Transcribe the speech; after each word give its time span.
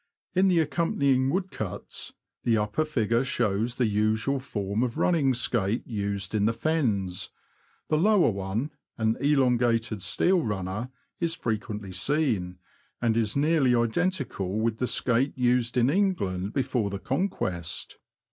In 0.33 0.47
the 0.47 0.57
accompanying 0.57 1.29
woodcuts, 1.29 2.13
the 2.43 2.57
upper 2.57 2.85
figure 2.85 3.23
shows 3.23 3.75
the 3.75 3.85
usual 3.85 4.39
form 4.39 4.81
of 4.81 4.97
running 4.97 5.35
skate 5.35 5.85
used 5.85 6.33
in 6.33 6.45
the 6.45 6.53
Fens: 6.53 7.29
the 7.87 7.99
lower 7.99 8.31
one— 8.31 8.71
an 8.97 9.15
elongated 9.17 10.01
steel 10.01 10.41
runner— 10.41 10.89
is 11.19 11.35
frequently 11.35 11.91
seen, 11.91 12.57
and 12.99 13.15
is 13.15 13.35
nearly 13.35 13.75
identical 13.75 14.47
NORWICH 14.47 14.55
TO 14.57 14.57
YARMOUTH. 14.57 14.59
Ill 14.59 14.63
with 14.65 14.77
the 14.79 14.87
skate 14.87 15.37
used 15.37 15.77
in 15.77 15.91
England 15.91 16.51
before 16.53 16.89
the 16.89 16.97
Conquest. 16.97 17.99